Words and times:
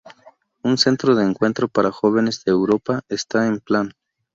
Un 0.63 0.79
centro 0.79 1.13
de 1.13 1.23
encuentro 1.23 1.67
para 1.67 1.91
jóvenes 1.91 2.39
de 2.39 2.45
toda 2.45 2.57
Europa 2.57 3.01
está 3.07 3.45
en 3.45 3.59
plan. 3.59 3.93